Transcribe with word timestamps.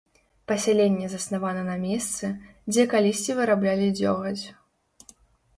Пасяленне 0.51 1.09
заснавана 1.11 1.61
на 1.67 1.75
месцы, 1.83 2.31
дзе 2.73 2.87
калісьці 2.95 3.31
выраблялі 3.41 3.93
дзёгаць. 3.99 4.43